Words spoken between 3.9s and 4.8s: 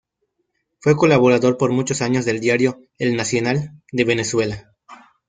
de Venezuela.